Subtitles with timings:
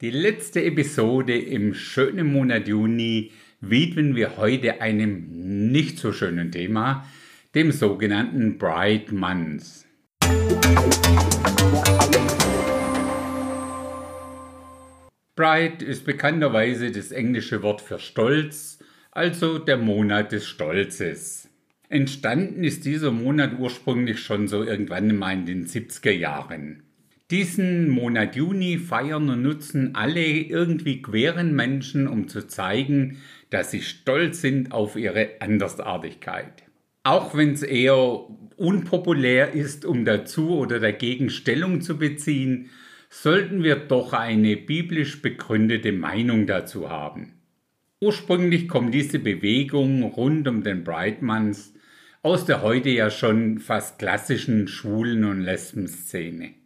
[0.00, 7.06] Die letzte Episode im schönen Monat Juni widmen wir heute einem nicht so schönen Thema,
[7.54, 9.84] dem sogenannten Bright Month.
[15.36, 18.78] Bright ist bekannterweise das englische Wort für Stolz,
[19.10, 21.50] also der Monat des Stolzes.
[21.90, 26.84] Entstanden ist dieser Monat ursprünglich schon so irgendwann mal in den 70er Jahren.
[27.30, 33.18] Diesen Monat Juni feiern und nutzen alle irgendwie queren Menschen, um zu zeigen,
[33.50, 36.64] dass sie stolz sind auf ihre Andersartigkeit.
[37.04, 37.96] Auch wenn es eher
[38.56, 42.68] unpopulär ist, um dazu oder dagegen Stellung zu beziehen,
[43.08, 47.34] sollten wir doch eine biblisch begründete Meinung dazu haben.
[48.00, 51.74] Ursprünglich kommt diese Bewegung rund um den Brightmans
[52.22, 56.59] aus der heute ja schon fast klassischen Schwulen- und Lesben-Szene.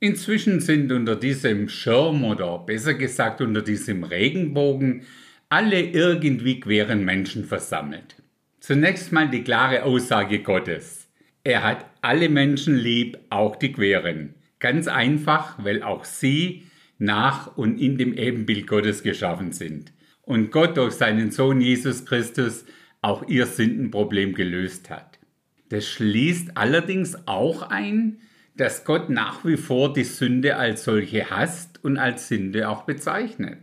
[0.00, 5.02] Inzwischen sind unter diesem Schirm oder besser gesagt unter diesem Regenbogen
[5.48, 8.16] alle irgendwie queren Menschen versammelt.
[8.60, 11.08] Zunächst mal die klare Aussage Gottes.
[11.44, 14.34] Er hat alle Menschen lieb, auch die Queren.
[14.58, 16.64] Ganz einfach, weil auch sie
[16.98, 19.92] nach und in dem Ebenbild Gottes geschaffen sind.
[20.22, 22.64] Und Gott durch seinen Sohn Jesus Christus
[23.02, 25.18] auch ihr Sündenproblem gelöst hat.
[25.68, 28.18] Das schließt allerdings auch ein,
[28.56, 33.58] dass Gott nach wie vor die Sünde als solche hasst und als Sünde auch bezeichnet.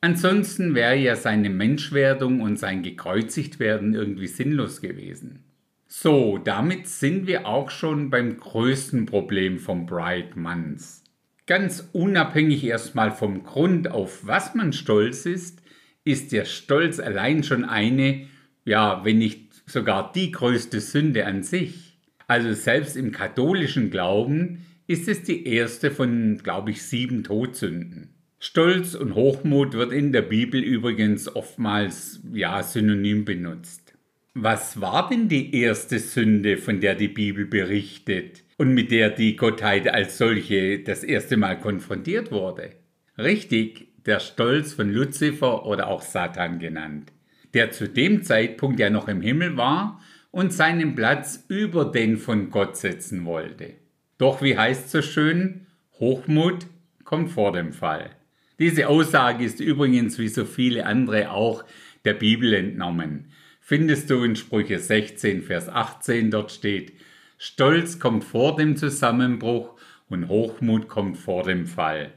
[0.00, 5.44] Ansonsten wäre ja seine Menschwerdung und sein Gekreuzigtwerden irgendwie sinnlos gewesen.
[5.86, 11.04] So, damit sind wir auch schon beim größten Problem vom Bright Months.
[11.46, 15.62] Ganz unabhängig erstmal vom Grund, auf was man stolz ist,
[16.04, 18.26] ist der Stolz allein schon eine,
[18.64, 21.93] ja, wenn nicht sogar die größte Sünde an sich.
[22.26, 28.14] Also selbst im katholischen Glauben ist es die erste von, glaube ich, sieben Todsünden.
[28.38, 33.94] Stolz und Hochmut wird in der Bibel übrigens oftmals ja synonym benutzt.
[34.34, 39.36] Was war denn die erste Sünde, von der die Bibel berichtet und mit der die
[39.36, 42.72] Gottheit als solche das erste Mal konfrontiert wurde?
[43.16, 47.12] Richtig, der Stolz von Luzifer oder auch Satan genannt,
[47.54, 50.02] der zu dem Zeitpunkt ja noch im Himmel war
[50.34, 53.74] und seinen Platz über den von Gott setzen wollte.
[54.18, 55.66] Doch wie heißt so schön,
[56.00, 56.66] Hochmut
[57.04, 58.10] kommt vor dem Fall.
[58.58, 61.64] Diese Aussage ist übrigens wie so viele andere auch
[62.04, 63.26] der Bibel entnommen.
[63.60, 66.94] Findest du in Sprüche 16, Vers 18, dort steht,
[67.38, 69.78] Stolz kommt vor dem Zusammenbruch
[70.08, 72.12] und Hochmut kommt vor dem Fall.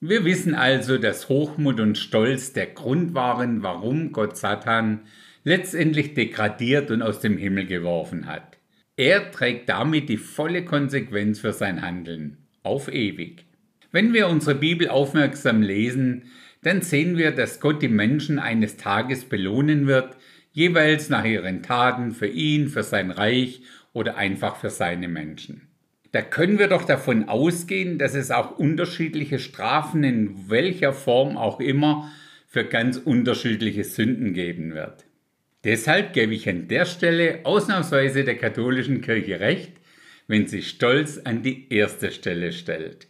[0.00, 5.00] Wir wissen also, dass Hochmut und Stolz der Grund waren, warum Gott Satan
[5.44, 8.58] letztendlich degradiert und aus dem Himmel geworfen hat.
[8.96, 13.44] Er trägt damit die volle Konsequenz für sein Handeln, auf ewig.
[13.92, 16.24] Wenn wir unsere Bibel aufmerksam lesen,
[16.62, 20.16] dann sehen wir, dass Gott die Menschen eines Tages belohnen wird,
[20.52, 23.62] jeweils nach ihren Taten für ihn, für sein Reich
[23.92, 25.68] oder einfach für seine Menschen.
[26.12, 31.60] Da können wir doch davon ausgehen, dass es auch unterschiedliche Strafen in welcher Form auch
[31.60, 32.10] immer
[32.46, 35.04] für ganz unterschiedliche Sünden geben wird.
[35.64, 39.72] Deshalb gebe ich an der Stelle ausnahmsweise der katholischen Kirche recht,
[40.28, 43.08] wenn sie stolz an die erste Stelle stellt.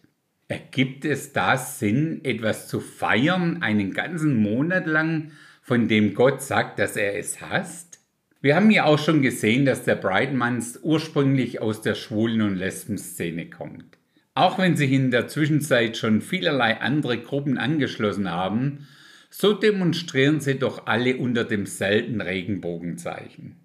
[0.48, 6.78] Ergibt es da Sinn, etwas zu feiern, einen ganzen Monat lang, von dem Gott sagt,
[6.78, 8.00] dass er es hasst?
[8.41, 13.50] Wir haben ja auch schon gesehen, dass der Brightmans ursprünglich aus der Schwulen- und Lesben-Szene
[13.50, 13.98] kommt.
[14.34, 18.86] Auch wenn sich in der Zwischenzeit schon vielerlei andere Gruppen angeschlossen haben,
[19.31, 23.56] so demonstrieren sie doch alle unter demselben Regenbogenzeichen.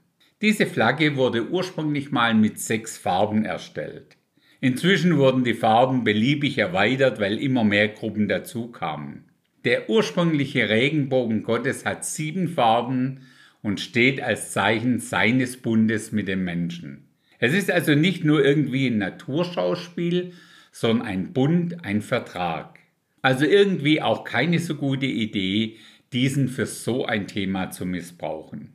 [0.41, 4.17] Diese Flagge wurde ursprünglich mal mit sechs Farben erstellt.
[4.59, 9.25] Inzwischen wurden die Farben beliebig erweitert, weil immer mehr Gruppen dazukamen.
[9.63, 13.21] Der ursprüngliche Regenbogen Gottes hat sieben Farben
[13.61, 17.07] und steht als Zeichen seines Bundes mit dem Menschen.
[17.39, 20.33] Es ist also nicht nur irgendwie ein Naturschauspiel,
[20.71, 22.79] sondern ein Bund, ein Vertrag.
[23.23, 25.77] Also irgendwie auch keine so gute Idee,
[26.11, 28.73] diesen für so ein Thema zu missbrauchen.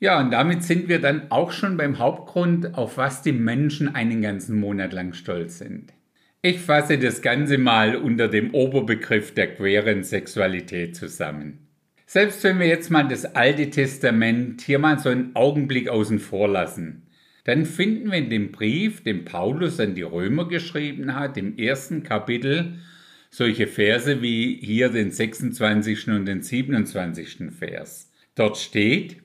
[0.00, 4.22] Ja, und damit sind wir dann auch schon beim Hauptgrund, auf was die Menschen einen
[4.22, 5.92] ganzen Monat lang stolz sind.
[6.40, 11.68] Ich fasse das Ganze mal unter dem Oberbegriff der queeren Sexualität zusammen.
[12.06, 16.48] Selbst wenn wir jetzt mal das Alte Testament hier mal so einen Augenblick außen vor
[16.48, 17.02] lassen,
[17.44, 22.02] dann finden wir in dem Brief, den Paulus an die Römer geschrieben hat, im ersten
[22.02, 22.78] Kapitel,
[23.30, 26.08] solche Verse wie hier den 26.
[26.08, 27.52] und den 27.
[27.56, 28.10] Vers.
[28.34, 29.18] Dort steht,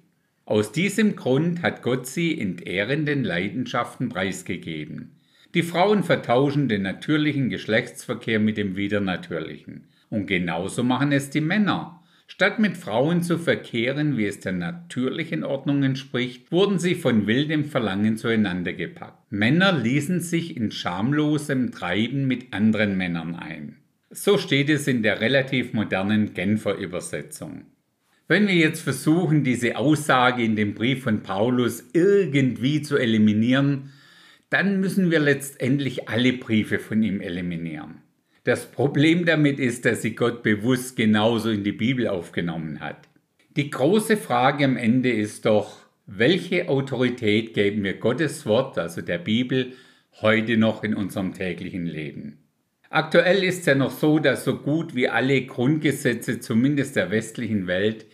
[0.45, 5.15] aus diesem Grund hat Gott sie in ehrenden Leidenschaften preisgegeben.
[5.55, 9.87] Die Frauen vertauschen den natürlichen Geschlechtsverkehr mit dem widernatürlichen.
[10.09, 12.03] Und genauso machen es die Männer.
[12.27, 17.65] Statt mit Frauen zu verkehren, wie es der natürlichen Ordnung entspricht, wurden sie von wildem
[17.65, 19.31] Verlangen zueinander gepackt.
[19.31, 23.77] Männer ließen sich in schamlosem Treiben mit anderen Männern ein.
[24.17, 27.65] So steht es in der relativ modernen Genfer Übersetzung.
[28.29, 33.91] Wenn wir jetzt versuchen, diese Aussage in dem Brief von Paulus irgendwie zu eliminieren,
[34.49, 38.03] dann müssen wir letztendlich alle Briefe von ihm eliminieren.
[38.45, 43.09] Das Problem damit ist, dass sie Gott bewusst genauso in die Bibel aufgenommen hat.
[43.57, 49.17] Die große Frage am Ende ist doch, welche Autorität geben wir Gottes Wort, also der
[49.17, 49.73] Bibel,
[50.21, 52.44] heute noch in unserem täglichen Leben?
[52.89, 57.67] Aktuell ist es ja noch so, dass so gut wie alle Grundgesetze, zumindest der westlichen
[57.67, 58.05] Welt,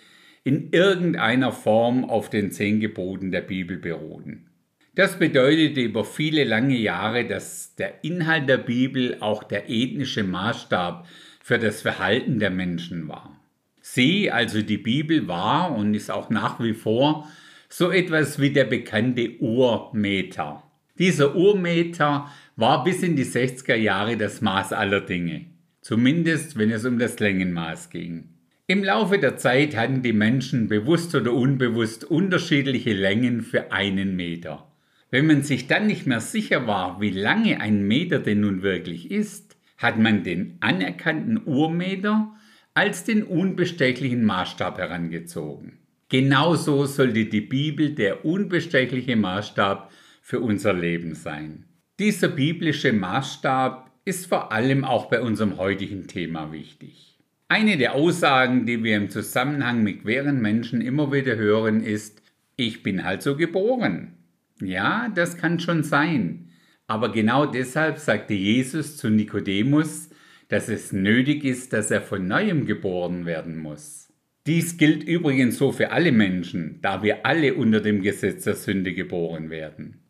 [0.43, 4.47] in irgendeiner Form auf den zehn Geboten der Bibel beruhen.
[4.95, 11.07] Das bedeutete über viele lange Jahre, dass der Inhalt der Bibel auch der ethnische Maßstab
[11.41, 13.39] für das Verhalten der Menschen war.
[13.81, 17.27] Sie, also die Bibel, war und ist auch nach wie vor
[17.69, 20.63] so etwas wie der bekannte Urmeter.
[20.99, 22.29] Dieser Urmeter
[22.61, 25.47] war bis in die 60er Jahre das Maß aller Dinge,
[25.81, 28.29] zumindest wenn es um das Längenmaß ging.
[28.67, 34.71] Im Laufe der Zeit hatten die Menschen bewusst oder unbewusst unterschiedliche Längen für einen Meter.
[35.09, 39.09] Wenn man sich dann nicht mehr sicher war, wie lange ein Meter denn nun wirklich
[39.09, 42.33] ist, hat man den anerkannten Urmeter
[42.75, 45.79] als den unbestechlichen Maßstab herangezogen.
[46.09, 49.91] Genauso sollte die Bibel der unbestechliche Maßstab
[50.21, 51.65] für unser Leben sein.
[52.01, 57.19] Dieser biblische Maßstab ist vor allem auch bei unserem heutigen Thema wichtig.
[57.47, 62.23] Eine der Aussagen, die wir im Zusammenhang mit queeren Menschen immer wieder hören, ist,
[62.55, 64.15] ich bin halt so geboren.
[64.59, 66.49] Ja, das kann schon sein.
[66.87, 70.09] Aber genau deshalb sagte Jesus zu Nikodemus,
[70.47, 74.11] dass es nötig ist, dass er von neuem geboren werden muss.
[74.47, 78.95] Dies gilt übrigens so für alle Menschen, da wir alle unter dem Gesetz der Sünde
[78.95, 80.01] geboren werden.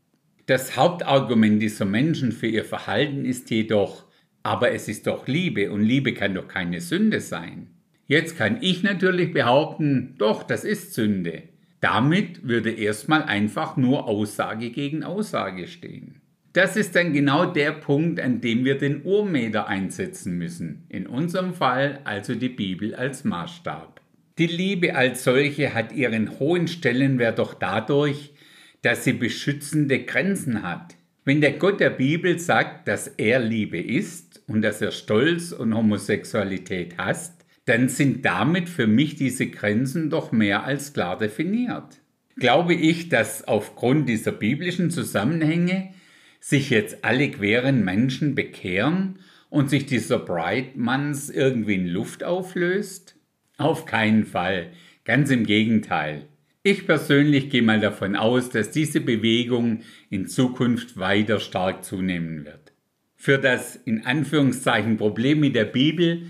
[0.52, 4.04] Das Hauptargument dieser Menschen für ihr Verhalten ist jedoch,
[4.44, 7.68] aber es ist doch Liebe und Liebe kann doch keine Sünde sein.
[8.06, 11.44] Jetzt kann ich natürlich behaupten, doch, das ist Sünde.
[11.80, 16.20] Damit würde erstmal einfach nur Aussage gegen Aussage stehen.
[16.52, 20.84] Das ist dann genau der Punkt, an dem wir den Urmeter einsetzen müssen.
[20.90, 24.02] In unserem Fall also die Bibel als Maßstab.
[24.38, 28.34] Die Liebe als solche hat ihren hohen Stellenwert doch dadurch,
[28.82, 30.96] dass sie beschützende Grenzen hat.
[31.24, 35.76] Wenn der Gott der Bibel sagt, dass er Liebe ist und dass er Stolz und
[35.76, 42.02] Homosexualität hasst, dann sind damit für mich diese Grenzen doch mehr als klar definiert.
[42.38, 45.94] Glaube ich, dass aufgrund dieser biblischen Zusammenhänge
[46.40, 49.20] sich jetzt alle queren Menschen bekehren
[49.52, 53.16] und sich dieser Brightmans irgendwie in Luft auflöst?
[53.58, 54.72] Auf keinen Fall,
[55.06, 56.28] ganz im Gegenteil.
[56.64, 59.82] Ich persönlich gehe mal davon aus, dass diese Bewegung
[60.12, 62.74] in Zukunft weiter stark zunehmen wird.
[63.16, 66.28] Für das in Anführungszeichen Problem mit der Bibel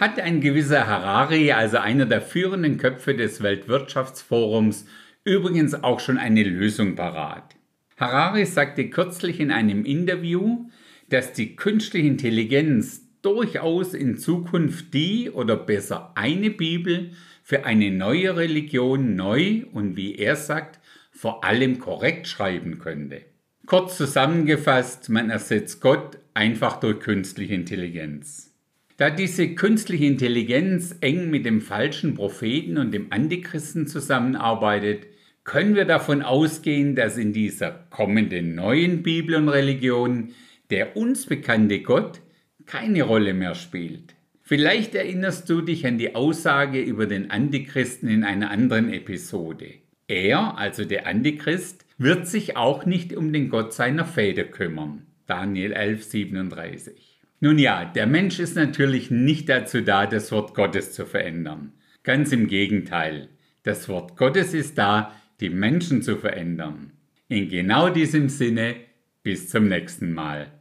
[0.00, 4.86] hat ein gewisser Harari, also einer der führenden Köpfe des Weltwirtschaftsforums,
[5.22, 7.54] übrigens auch schon eine Lösung parat.
[7.98, 10.70] Harari sagte kürzlich in einem Interview,
[11.10, 17.10] dass die künstliche Intelligenz durchaus in Zukunft die oder besser eine Bibel
[17.44, 20.80] für eine neue Religion neu und wie er sagt,
[21.12, 23.20] vor allem korrekt schreiben könnte.
[23.66, 28.52] Kurz zusammengefasst, man ersetzt Gott einfach durch künstliche Intelligenz.
[28.96, 35.06] Da diese künstliche Intelligenz eng mit dem falschen Propheten und dem Antichristen zusammenarbeitet,
[35.44, 40.32] können wir davon ausgehen, dass in dieser kommenden neuen Bibel und Religion
[40.70, 42.22] der uns bekannte Gott
[42.64, 44.13] keine Rolle mehr spielt.
[44.46, 49.72] Vielleicht erinnerst du dich an die Aussage über den Antichristen in einer anderen Episode.
[50.06, 55.06] Er, also der Antichrist, wird sich auch nicht um den Gott seiner Väter kümmern.
[55.26, 57.22] Daniel 11, 37.
[57.40, 61.72] Nun ja, der Mensch ist natürlich nicht dazu da, das Wort Gottes zu verändern.
[62.02, 63.30] Ganz im Gegenteil.
[63.62, 66.92] Das Wort Gottes ist da, die Menschen zu verändern.
[67.28, 68.76] In genau diesem Sinne,
[69.22, 70.52] bis zum nächsten Mal.